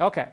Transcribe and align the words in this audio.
Okay. 0.00 0.28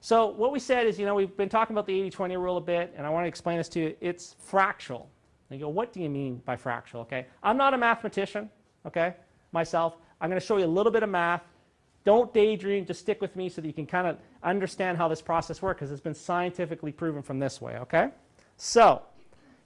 So 0.00 0.26
what 0.26 0.52
we 0.52 0.60
said 0.60 0.86
is, 0.86 0.98
you 0.98 1.06
know, 1.06 1.14
we've 1.14 1.36
been 1.36 1.48
talking 1.48 1.74
about 1.74 1.86
the 1.86 2.10
80-20 2.10 2.40
rule 2.40 2.56
a 2.56 2.60
bit, 2.60 2.94
and 2.96 3.06
I 3.06 3.10
want 3.10 3.24
to 3.24 3.28
explain 3.28 3.58
this 3.58 3.68
to 3.70 3.80
you. 3.80 3.96
It's 4.00 4.36
fractional. 4.38 5.08
And 5.50 5.58
you 5.58 5.66
go, 5.66 5.70
what 5.70 5.92
do 5.92 6.00
you 6.00 6.08
mean 6.08 6.40
by 6.44 6.56
fractional? 6.56 7.02
Okay. 7.02 7.26
I'm 7.42 7.56
not 7.56 7.74
a 7.74 7.78
mathematician, 7.78 8.48
okay, 8.86 9.14
myself. 9.52 9.96
I'm 10.20 10.28
going 10.28 10.40
to 10.40 10.46
show 10.46 10.58
you 10.58 10.66
a 10.66 10.66
little 10.66 10.92
bit 10.92 11.02
of 11.02 11.08
math. 11.08 11.42
Don't 12.04 12.32
daydream, 12.32 12.86
just 12.86 13.00
stick 13.00 13.20
with 13.20 13.34
me 13.34 13.48
so 13.48 13.60
that 13.60 13.66
you 13.66 13.72
can 13.72 13.86
kind 13.86 14.06
of 14.06 14.18
understand 14.42 14.96
how 14.96 15.08
this 15.08 15.20
process 15.20 15.60
works 15.60 15.80
because 15.80 15.90
it's 15.90 16.00
been 16.00 16.14
scientifically 16.14 16.92
proven 16.92 17.22
from 17.22 17.38
this 17.38 17.60
way, 17.60 17.76
okay? 17.78 18.10
So, 18.56 19.02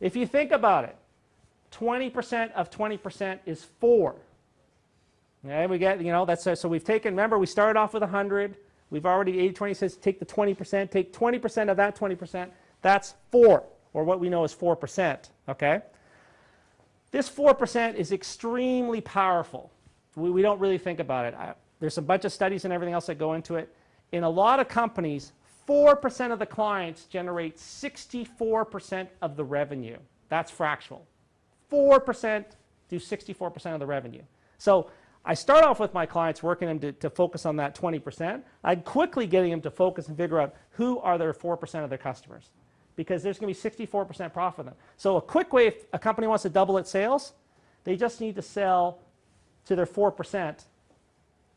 if 0.00 0.16
you 0.16 0.26
think 0.26 0.50
about 0.50 0.84
it, 0.84 0.96
20% 1.72 2.52
of 2.52 2.70
20% 2.70 3.38
is 3.46 3.64
4. 3.80 4.16
Okay, 5.44 5.66
we 5.66 5.78
get, 5.78 6.00
you 6.00 6.12
know, 6.12 6.24
that's 6.24 6.44
so 6.60 6.68
we've 6.68 6.84
taken, 6.84 7.12
remember, 7.14 7.38
we 7.38 7.46
started 7.46 7.78
off 7.78 7.94
with 7.94 8.02
100. 8.02 8.56
We've 8.92 9.06
already, 9.06 9.40
80 9.40 9.54
20 9.54 9.74
says 9.74 9.96
take 9.96 10.18
the 10.18 10.26
20%, 10.26 10.90
take 10.90 11.14
20% 11.14 11.70
of 11.70 11.78
that 11.78 11.96
20%. 11.96 12.50
That's 12.82 13.14
4, 13.30 13.64
or 13.94 14.04
what 14.04 14.20
we 14.20 14.28
know 14.28 14.44
as 14.44 14.54
4%. 14.54 15.30
Okay? 15.48 15.80
This 17.10 17.30
4% 17.30 17.94
is 17.94 18.12
extremely 18.12 19.00
powerful. 19.00 19.72
We, 20.14 20.30
we 20.30 20.42
don't 20.42 20.60
really 20.60 20.76
think 20.76 21.00
about 21.00 21.24
it. 21.24 21.34
I, 21.34 21.54
there's 21.80 21.96
a 21.96 22.02
bunch 22.02 22.26
of 22.26 22.34
studies 22.34 22.66
and 22.66 22.72
everything 22.72 22.92
else 22.92 23.06
that 23.06 23.14
go 23.14 23.32
into 23.32 23.54
it. 23.54 23.74
In 24.12 24.24
a 24.24 24.30
lot 24.30 24.60
of 24.60 24.68
companies, 24.68 25.32
4% 25.66 26.30
of 26.30 26.38
the 26.38 26.44
clients 26.44 27.04
generate 27.06 27.56
64% 27.56 29.08
of 29.22 29.36
the 29.36 29.44
revenue. 29.44 29.96
That's 30.28 30.50
fractional. 30.50 31.06
4% 31.72 32.44
do 32.90 32.96
64% 32.96 33.72
of 33.72 33.80
the 33.80 33.86
revenue. 33.86 34.22
So 34.58 34.90
I 35.24 35.34
start 35.34 35.64
off 35.64 35.78
with 35.78 35.94
my 35.94 36.04
clients 36.04 36.42
working 36.42 36.68
them 36.68 36.80
to, 36.80 36.92
to 36.92 37.10
focus 37.10 37.46
on 37.46 37.56
that 37.56 37.76
20%. 37.76 38.42
I'm 38.64 38.82
quickly 38.82 39.26
getting 39.26 39.50
them 39.50 39.60
to 39.60 39.70
focus 39.70 40.08
and 40.08 40.16
figure 40.16 40.40
out 40.40 40.54
who 40.70 40.98
are 40.98 41.16
their 41.16 41.32
4% 41.32 41.84
of 41.84 41.90
their 41.90 41.98
customers 41.98 42.50
because 42.96 43.22
there's 43.22 43.38
going 43.38 43.52
to 43.52 43.70
be 43.70 43.70
64% 43.70 44.32
profit 44.32 44.56
for 44.56 44.62
them. 44.64 44.74
So 44.96 45.16
a 45.16 45.22
quick 45.22 45.52
way 45.52 45.68
if 45.68 45.84
a 45.92 45.98
company 45.98 46.26
wants 46.26 46.42
to 46.42 46.48
double 46.48 46.76
its 46.76 46.90
sales, 46.90 47.34
they 47.84 47.96
just 47.96 48.20
need 48.20 48.34
to 48.34 48.42
sell 48.42 48.98
to 49.66 49.76
their 49.76 49.86
4% 49.86 50.64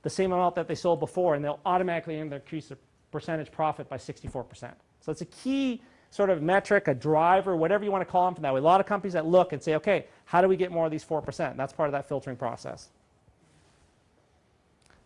the 0.03 0.09
same 0.09 0.31
amount 0.31 0.55
that 0.55 0.67
they 0.67 0.75
sold 0.75 1.00
before 1.00 1.33
and 1.33 1.44
they'll 1.44 1.59
automatically 1.66 2.19
increase 2.19 2.67
their 2.67 2.77
percentage 3.11 3.52
profit 3.52 3.89
by 3.89 3.97
64%. 3.97 4.73
So 5.02 5.11
it's 5.11 5.22
a 5.22 5.25
key 5.25 5.81
sort 6.11 6.29
of 6.29 6.44
metric, 6.44 6.88
a 6.88 6.94
driver, 6.94 7.55
whatever 7.55 7.83
you 7.83 7.91
want 7.91 8.03
to 8.03 8.11
call 8.11 8.25
them 8.25 8.35
from 8.35 8.44
that 8.44 8.53
way. 8.53 8.59
A 8.59 8.63
lot 8.63 8.79
of 8.79 8.85
companies 8.85 9.13
that 9.13 9.25
look 9.25 9.53
and 9.53 9.61
say, 9.61 9.75
okay, 9.75 10.05
how 10.25 10.39
do 10.39 10.47
we 10.47 10.55
get 10.55 10.72
more 10.72 10.85
of 10.85 10.91
these 10.91 11.03
4%? 11.03 11.57
That's 11.57 11.73
part 11.73 11.89
of 11.89 11.94
that 11.94 12.07
filtering 12.07 12.38
process 12.38 12.89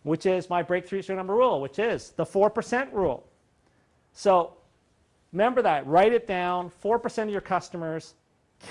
which 0.02 0.26
is 0.26 0.48
my 0.48 0.62
breakthrough 0.62 1.02
number 1.14 1.34
rule, 1.34 1.60
which 1.60 1.78
is 1.78 2.10
the 2.10 2.24
4% 2.24 2.92
rule. 2.92 3.26
So 4.12 4.54
remember 5.32 5.62
that, 5.62 5.86
write 5.86 6.12
it 6.12 6.26
down. 6.26 6.70
4% 6.82 7.22
of 7.24 7.30
your 7.30 7.40
customers 7.40 8.14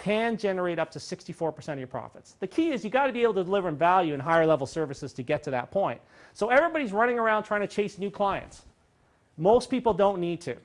can 0.04 0.38
generate 0.38 0.78
up 0.78 0.92
to 0.92 1.00
64% 1.00 1.70
of 1.70 1.78
your 1.80 1.88
profits. 1.88 2.36
The 2.40 2.48
key 2.48 2.72
is 2.72 2.84
you 2.84 2.90
got 2.90 3.08
to 3.08 3.14
be 3.14 3.24
able 3.24 3.34
to 3.36 3.44
deliver 3.44 3.72
value 3.72 4.14
and 4.14 4.22
higher 4.22 4.46
level 4.46 4.68
services 4.68 5.14
to 5.14 5.24
get 5.24 5.44
to 5.44 5.52
that 5.52 5.72
point. 5.72 6.00
So 6.34 6.50
everybody's 6.50 6.94
running 6.94 7.18
around 7.18 7.44
trying 7.44 7.62
to 7.62 7.68
chase 7.68 7.98
new 7.98 8.12
clients. 8.12 8.64
Most 9.38 9.70
people 9.70 9.94
don't 9.94 10.20
need 10.20 10.42
to. 10.42 10.56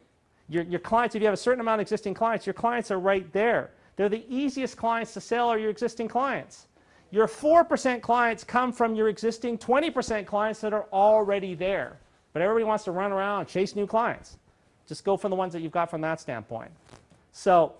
Your, 0.48 0.64
your 0.64 0.80
clients, 0.80 1.14
if 1.14 1.22
you 1.22 1.26
have 1.26 1.34
a 1.34 1.38
certain 1.38 1.60
amount 1.60 1.80
of 1.80 1.84
existing 1.84 2.12
clients, 2.12 2.46
your 2.46 2.54
clients 2.54 2.90
are 2.90 2.98
right 2.98 3.30
there. 3.32 3.70
They're 3.96 4.10
the 4.10 4.24
easiest 4.28 4.76
clients 4.76 5.14
to 5.14 5.20
sell 5.20 5.48
are 5.48 5.58
your 5.58 5.70
existing 5.70 6.08
clients. 6.08 6.66
Your 7.14 7.28
4% 7.28 8.02
clients 8.02 8.42
come 8.42 8.72
from 8.72 8.96
your 8.96 9.08
existing 9.08 9.56
20% 9.58 10.26
clients 10.26 10.60
that 10.62 10.72
are 10.72 10.86
already 10.92 11.54
there. 11.54 11.96
But 12.32 12.42
everybody 12.42 12.64
wants 12.64 12.82
to 12.86 12.90
run 12.90 13.12
around 13.12 13.38
and 13.38 13.48
chase 13.48 13.76
new 13.76 13.86
clients. 13.86 14.36
Just 14.88 15.04
go 15.04 15.16
for 15.16 15.28
the 15.28 15.36
ones 15.36 15.52
that 15.52 15.62
you've 15.62 15.70
got 15.70 15.88
from 15.88 16.00
that 16.00 16.20
standpoint. 16.20 16.72
So 17.30 17.74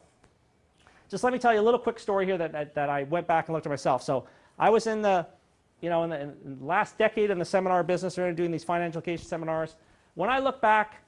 just 1.11 1.25
let 1.25 1.33
me 1.33 1.41
tell 1.41 1.53
you 1.53 1.59
a 1.59 1.67
little 1.67 1.81
quick 1.81 1.99
story 1.99 2.27
here 2.27 2.39
that, 2.39 2.53
that, 2.53 2.77
that 2.77 2.89
I 2.89 3.03
went 3.03 3.27
back 3.27 3.48
and 3.48 3.55
looked 3.55 3.67
at 3.67 3.70
myself. 3.70 4.05
So 4.05 4.25
I 4.57 4.70
was 4.70 4.86
in 4.86 5.03
the, 5.03 5.27
you 5.81 5.91
know, 5.91 6.05
in 6.05 6.11
the, 6.11 6.20
in 6.20 6.58
the 6.61 6.64
last 6.64 6.97
decade 6.97 7.31
in 7.31 7.39
the 7.41 7.45
seminar 7.45 7.83
business, 7.83 8.17
we 8.17 8.31
doing 8.31 8.53
these 8.53 8.63
financial 8.63 8.98
education 8.98 9.27
seminars. 9.27 9.75
When 10.14 10.31
I 10.31 10.39
look 10.39 10.61
back, 10.61 11.03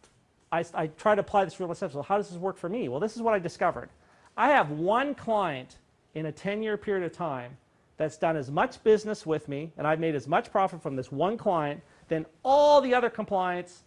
I, 0.50 0.64
I 0.74 0.88
try 0.88 1.14
to 1.14 1.20
apply 1.20 1.44
this 1.44 1.60
real 1.60 1.68
myself. 1.68 1.92
So 1.92 2.02
how 2.02 2.16
does 2.16 2.30
this 2.30 2.38
work 2.38 2.58
for 2.58 2.68
me? 2.68 2.88
Well, 2.88 2.98
this 2.98 3.14
is 3.14 3.22
what 3.22 3.34
I 3.34 3.38
discovered. 3.38 3.88
I 4.36 4.48
have 4.48 4.72
one 4.72 5.14
client 5.14 5.76
in 6.16 6.26
a 6.26 6.32
10-year 6.32 6.76
period 6.76 7.06
of 7.06 7.16
time 7.16 7.56
that's 7.96 8.16
done 8.16 8.36
as 8.36 8.50
much 8.50 8.82
business 8.84 9.24
with 9.24 9.48
me 9.48 9.72
and 9.78 9.86
I've 9.86 10.00
made 10.00 10.14
as 10.14 10.28
much 10.28 10.50
profit 10.50 10.82
from 10.82 10.96
this 10.96 11.10
one 11.10 11.36
client 11.36 11.80
than 12.08 12.26
all 12.44 12.80
the 12.80 12.94
other 12.94 13.10
compliance 13.10 13.82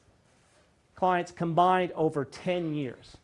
clients 0.96 1.32
combined 1.32 1.92
over 1.94 2.26
10 2.26 2.74
years. 2.74 3.16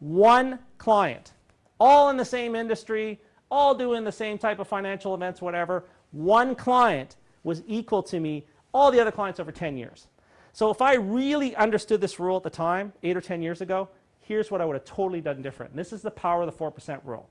One 0.00 0.58
client, 0.78 1.32
all 1.78 2.08
in 2.08 2.16
the 2.16 2.24
same 2.24 2.54
industry, 2.54 3.20
all 3.50 3.74
doing 3.74 4.04
the 4.04 4.12
same 4.12 4.38
type 4.38 4.58
of 4.58 4.68
financial 4.68 5.14
events, 5.14 5.42
whatever. 5.42 5.84
One 6.12 6.54
client 6.54 7.16
was 7.42 7.62
equal 7.66 8.02
to 8.04 8.18
me, 8.18 8.46
all 8.72 8.90
the 8.90 9.00
other 9.00 9.12
clients 9.12 9.38
over 9.38 9.52
10 9.52 9.76
years. 9.76 10.06
So 10.54 10.70
if 10.70 10.80
I 10.80 10.94
really 10.94 11.54
understood 11.56 12.00
this 12.00 12.18
rule 12.18 12.36
at 12.38 12.42
the 12.42 12.50
time, 12.50 12.92
eight 13.02 13.16
or 13.16 13.20
10 13.20 13.42
years 13.42 13.60
ago, 13.60 13.88
here's 14.20 14.50
what 14.50 14.60
I 14.60 14.64
would 14.64 14.74
have 14.74 14.84
totally 14.84 15.20
done 15.20 15.42
different. 15.42 15.72
And 15.72 15.78
this 15.78 15.92
is 15.92 16.00
the 16.00 16.10
power 16.10 16.42
of 16.42 16.46
the 16.46 16.64
4% 16.64 17.00
rule. 17.04 17.28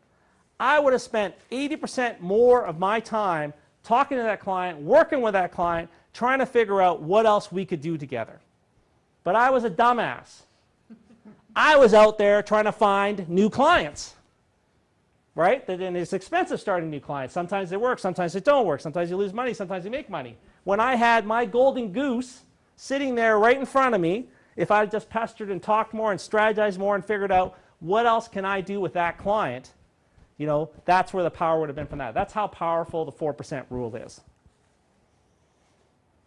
I 0.63 0.79
would 0.79 0.93
have 0.93 1.01
spent 1.01 1.35
80% 1.51 2.21
more 2.21 2.65
of 2.65 2.79
my 2.79 3.01
time 3.01 3.53
talking 3.83 4.15
to 4.15 4.23
that 4.23 4.39
client, 4.39 4.79
working 4.79 5.21
with 5.21 5.33
that 5.33 5.51
client, 5.51 5.89
trying 6.13 6.39
to 6.39 6.45
figure 6.45 6.81
out 6.81 7.01
what 7.01 7.25
else 7.25 7.51
we 7.51 7.65
could 7.65 7.81
do 7.81 7.97
together. 7.97 8.39
But 9.25 9.35
I 9.35 9.49
was 9.49 9.65
a 9.65 9.69
dumbass. 9.69 10.43
I 11.53 11.75
was 11.75 11.93
out 11.93 12.17
there 12.17 12.41
trying 12.41 12.63
to 12.63 12.71
find 12.71 13.27
new 13.27 13.49
clients. 13.49 14.15
Right? 15.35 15.67
And 15.67 15.97
it's 15.97 16.13
expensive 16.13 16.61
starting 16.61 16.89
new 16.89 17.01
clients. 17.01 17.33
Sometimes 17.33 17.69
they 17.69 17.75
work, 17.75 17.99
sometimes 17.99 18.31
they 18.31 18.39
don't 18.39 18.65
work. 18.65 18.79
Sometimes 18.79 19.09
you 19.09 19.17
lose 19.17 19.33
money, 19.33 19.53
sometimes 19.53 19.83
you 19.83 19.91
make 19.91 20.09
money. 20.09 20.37
When 20.63 20.79
I 20.79 20.95
had 20.95 21.25
my 21.25 21.43
golden 21.43 21.91
goose 21.91 22.43
sitting 22.77 23.15
there 23.15 23.37
right 23.37 23.59
in 23.59 23.65
front 23.65 23.95
of 23.95 23.99
me, 23.99 24.29
if 24.55 24.71
I 24.71 24.85
just 24.85 25.09
pestered 25.09 25.51
and 25.51 25.61
talked 25.61 25.93
more 25.93 26.11
and 26.11 26.19
strategized 26.21 26.77
more 26.77 26.95
and 26.95 27.03
figured 27.03 27.33
out 27.33 27.59
what 27.81 28.05
else 28.05 28.29
can 28.29 28.45
I 28.45 28.61
do 28.61 28.79
with 28.79 28.93
that 28.93 29.17
client, 29.17 29.73
you 30.43 30.47
know, 30.47 30.69
that's 30.83 31.13
where 31.13 31.23
the 31.23 31.31
power 31.31 31.57
would 31.61 31.69
have 31.69 31.75
been 31.77 31.87
from 31.87 31.99
that. 31.99 32.13
That's 32.13 32.33
how 32.33 32.47
powerful 32.47 33.05
the 33.05 33.13
4% 33.13 33.65
rule 33.69 33.95
is. 33.95 34.19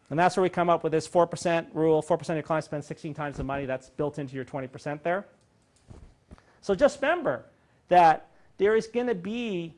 And 0.08 0.18
that's 0.18 0.38
where 0.38 0.42
we 0.42 0.48
come 0.48 0.70
up 0.70 0.82
with 0.82 0.92
this 0.92 1.06
4% 1.06 1.66
rule. 1.74 2.02
4% 2.02 2.20
of 2.22 2.28
your 2.34 2.42
clients 2.42 2.64
spend 2.64 2.82
16 2.82 3.12
times 3.12 3.36
the 3.36 3.44
money. 3.44 3.66
That's 3.66 3.90
built 3.90 4.18
into 4.18 4.34
your 4.34 4.46
20% 4.46 5.02
there. 5.02 5.26
So 6.62 6.74
just 6.74 7.02
remember 7.02 7.44
that 7.88 8.30
there 8.56 8.74
is 8.74 8.86
going 8.86 9.08
to 9.08 9.14
be 9.14 9.74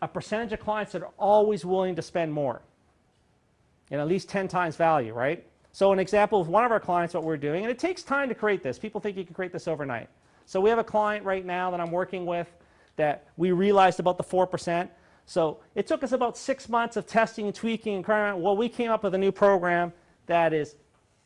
a 0.00 0.06
percentage 0.06 0.52
of 0.52 0.60
clients 0.60 0.92
that 0.92 1.02
are 1.02 1.10
always 1.18 1.64
willing 1.64 1.96
to 1.96 2.02
spend 2.02 2.32
more 2.32 2.62
and 3.90 4.00
at 4.00 4.06
least 4.06 4.28
10 4.28 4.46
times 4.46 4.76
value, 4.76 5.12
right? 5.12 5.44
So 5.72 5.90
an 5.90 5.98
example 5.98 6.40
of 6.40 6.46
one 6.46 6.64
of 6.64 6.70
our 6.70 6.78
clients, 6.78 7.12
what 7.12 7.24
we're 7.24 7.36
doing, 7.36 7.64
and 7.64 7.72
it 7.72 7.80
takes 7.80 8.04
time 8.04 8.28
to 8.28 8.36
create 8.36 8.62
this. 8.62 8.78
People 8.78 9.00
think 9.00 9.16
you 9.16 9.24
can 9.24 9.34
create 9.34 9.50
this 9.50 9.66
overnight. 9.66 10.08
So 10.46 10.60
we 10.60 10.70
have 10.70 10.78
a 10.78 10.84
client 10.84 11.24
right 11.24 11.44
now 11.44 11.72
that 11.72 11.80
I'm 11.80 11.90
working 11.90 12.24
with 12.24 12.46
that 12.98 13.26
we 13.36 13.50
realized 13.52 13.98
about 13.98 14.18
the 14.18 14.24
4%. 14.24 14.88
So 15.24 15.58
it 15.74 15.86
took 15.86 16.02
us 16.02 16.12
about 16.12 16.36
six 16.36 16.68
months 16.68 16.96
of 16.96 17.06
testing 17.06 17.46
and 17.46 17.54
tweaking 17.54 17.96
and 17.96 18.04
crying 18.04 18.42
well, 18.42 18.56
we 18.56 18.68
came 18.68 18.90
up 18.90 19.02
with 19.02 19.14
a 19.14 19.18
new 19.18 19.32
program 19.32 19.92
that 20.26 20.52
is 20.52 20.76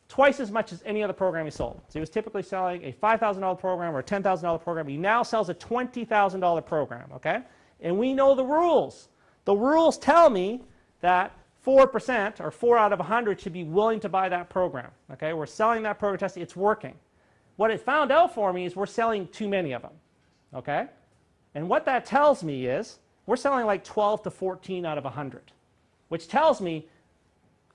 twice 0.07 0.39
as 0.39 0.51
much 0.51 0.71
as 0.71 0.83
any 0.85 1.03
other 1.03 1.13
program 1.13 1.45
he 1.45 1.51
sold. 1.51 1.81
So 1.87 1.93
he 1.93 1.99
was 1.99 2.09
typically 2.09 2.43
selling 2.43 2.83
a 2.83 2.91
$5,000 2.91 3.59
program 3.59 3.95
or 3.95 3.99
a 3.99 4.03
$10,000 4.03 4.63
program. 4.63 4.87
He 4.87 4.97
now 4.97 5.23
sells 5.23 5.49
a 5.49 5.53
$20,000 5.53 6.65
program, 6.65 7.09
okay? 7.15 7.41
And 7.81 7.97
we 7.97 8.13
know 8.13 8.35
the 8.35 8.45
rules. 8.45 9.09
The 9.45 9.55
rules 9.55 9.97
tell 9.97 10.29
me 10.29 10.61
that 11.01 11.35
4% 11.65 12.39
or 12.39 12.51
4 12.51 12.77
out 12.77 12.93
of 12.93 12.99
100 12.99 13.39
should 13.39 13.53
be 13.53 13.63
willing 13.63 13.99
to 14.01 14.09
buy 14.09 14.29
that 14.29 14.49
program, 14.49 14.91
okay? 15.11 15.33
We're 15.33 15.45
selling 15.45 15.83
that 15.83 15.97
program 15.97 16.19
testing. 16.19 16.43
It's 16.43 16.55
working. 16.55 16.93
What 17.55 17.71
it 17.71 17.81
found 17.81 18.11
out 18.11 18.33
for 18.33 18.51
me 18.51 18.65
is 18.65 18.75
we're 18.75 18.85
selling 18.85 19.27
too 19.29 19.47
many 19.47 19.71
of 19.71 19.81
them, 19.81 19.93
okay? 20.53 20.87
And 21.55 21.69
what 21.69 21.85
that 21.85 22.05
tells 22.05 22.43
me 22.43 22.65
is 22.65 22.99
we're 23.25 23.35
selling 23.35 23.65
like 23.65 23.83
12 23.83 24.23
to 24.23 24.31
14 24.31 24.85
out 24.85 24.97
of 24.97 25.03
100, 25.03 25.51
which 26.09 26.27
tells 26.27 26.61
me 26.61 26.87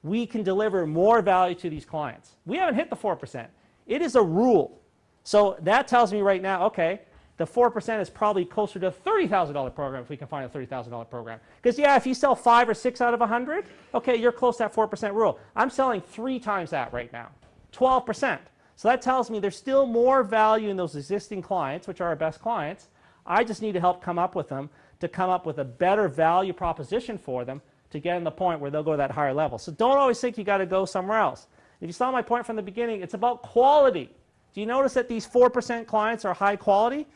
we 0.02 0.26
can 0.26 0.42
deliver 0.42 0.86
more 0.86 1.22
value 1.22 1.54
to 1.56 1.70
these 1.70 1.84
clients. 1.84 2.36
We 2.46 2.56
haven't 2.56 2.74
hit 2.74 2.90
the 2.90 2.96
4%. 2.96 3.46
It 3.86 4.02
is 4.02 4.14
a 4.14 4.22
rule. 4.22 4.80
So 5.24 5.56
that 5.62 5.88
tells 5.88 6.12
me 6.12 6.20
right 6.20 6.40
now, 6.40 6.66
okay, 6.66 7.00
the 7.36 7.46
4% 7.46 8.00
is 8.00 8.10
probably 8.10 8.44
closer 8.44 8.80
to 8.80 8.88
a 8.88 8.92
$30,000 8.92 9.74
program 9.74 10.02
if 10.02 10.08
we 10.08 10.16
can 10.16 10.26
find 10.26 10.44
a 10.44 10.48
$30,000 10.48 11.08
program. 11.08 11.38
Because 11.62 11.78
yeah, 11.78 11.96
if 11.96 12.06
you 12.06 12.14
sell 12.14 12.34
5 12.34 12.68
or 12.68 12.74
6 12.74 13.00
out 13.00 13.14
of 13.14 13.20
100, 13.20 13.66
okay, 13.94 14.16
you're 14.16 14.32
close 14.32 14.56
to 14.56 14.64
that 14.64 14.74
4% 14.74 15.14
rule. 15.14 15.38
I'm 15.54 15.70
selling 15.70 16.00
3 16.00 16.40
times 16.40 16.70
that 16.70 16.92
right 16.92 17.12
now, 17.12 17.28
12%. 17.72 18.38
So 18.76 18.88
that 18.88 19.02
tells 19.02 19.30
me 19.30 19.40
there's 19.40 19.56
still 19.56 19.86
more 19.86 20.22
value 20.22 20.68
in 20.68 20.76
those 20.76 20.96
existing 20.96 21.42
clients, 21.42 21.86
which 21.86 22.00
are 22.00 22.08
our 22.08 22.16
best 22.16 22.40
clients, 22.40 22.88
I 23.28 23.44
just 23.44 23.62
need 23.62 23.72
to 23.72 23.80
help 23.80 24.02
come 24.02 24.18
up 24.18 24.34
with 24.34 24.48
them 24.48 24.70
to 25.00 25.06
come 25.06 25.30
up 25.30 25.46
with 25.46 25.58
a 25.58 25.64
better 25.64 26.08
value 26.08 26.52
proposition 26.52 27.18
for 27.18 27.44
them 27.44 27.62
to 27.90 28.00
get 28.00 28.16
in 28.16 28.24
the 28.24 28.30
point 28.30 28.60
where 28.60 28.70
they'll 28.70 28.82
go 28.82 28.92
to 28.92 28.96
that 28.96 29.10
higher 29.10 29.32
level. 29.32 29.58
So 29.58 29.70
don't 29.70 29.96
always 29.96 30.20
think 30.20 30.36
you 30.36 30.44
got 30.44 30.58
to 30.58 30.66
go 30.66 30.84
somewhere 30.84 31.18
else. 31.18 31.46
If 31.80 31.86
you 31.86 31.92
saw 31.92 32.10
my 32.10 32.22
point 32.22 32.44
from 32.44 32.56
the 32.56 32.62
beginning, 32.62 33.02
it's 33.02 33.14
about 33.14 33.42
quality. 33.42 34.10
Do 34.52 34.60
you 34.60 34.66
notice 34.66 34.94
that 34.94 35.08
these 35.08 35.26
4% 35.26 35.86
clients 35.86 36.24
are 36.24 36.34
high 36.34 36.56
quality? 36.56 37.06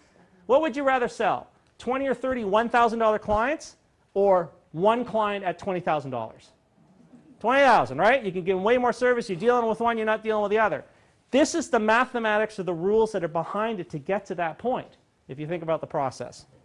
What 0.47 0.61
would 0.61 0.77
you 0.77 0.85
rather 0.85 1.09
sell? 1.09 1.49
20 1.79 2.07
or 2.07 2.15
30 2.15 2.45
$1,000 2.45 3.21
clients 3.21 3.77
or 4.15 4.51
one 4.73 5.05
client 5.05 5.45
at 5.45 5.61
$20,000? 5.61 6.33
20,000, 7.41 7.99
right? 7.99 8.23
You 8.23 8.31
can 8.31 8.45
give 8.45 8.57
them 8.57 8.63
way 8.63 8.79
more 8.79 8.93
service. 8.93 9.29
You're 9.29 9.39
dealing 9.39 9.67
with 9.67 9.81
one, 9.81 9.97
you're 9.97 10.07
not 10.07 10.23
dealing 10.23 10.43
with 10.43 10.51
the 10.51 10.59
other. 10.59 10.85
This 11.33 11.55
is 11.55 11.71
the 11.71 11.81
mathematics 11.81 12.59
or 12.59 12.63
the 12.63 12.75
rules 12.75 13.11
that 13.13 13.25
are 13.25 13.29
behind 13.29 13.81
it 13.81 13.91
to 13.91 13.99
get 13.99 14.25
to 14.27 14.35
that 14.37 14.59
point, 14.59 14.99
if 15.29 15.39
you 15.39 15.47
think 15.47 15.63
about 15.63 15.81
the 15.81 15.87
process. 15.87 16.47